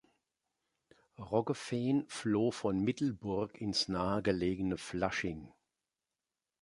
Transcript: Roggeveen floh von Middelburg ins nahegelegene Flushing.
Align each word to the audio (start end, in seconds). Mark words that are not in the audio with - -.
Roggeveen 1.19 2.07
floh 2.09 2.49
von 2.49 2.79
Middelburg 2.83 3.61
ins 3.61 3.87
nahegelegene 3.87 4.79
Flushing. 4.79 5.53